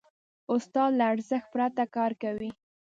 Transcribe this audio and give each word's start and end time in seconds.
استاد 0.53 0.91
له 0.99 1.07
زړښت 1.27 1.49
پرته 1.53 1.83
کار 1.95 2.11
کوي. 2.21 2.49